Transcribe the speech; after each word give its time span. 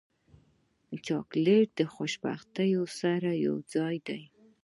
چاکلېټ 1.05 1.69
له 1.79 1.85
خوشبختۍ 1.95 2.71
سره 2.99 3.29
یوځای 3.45 3.95
دی. 4.07 4.21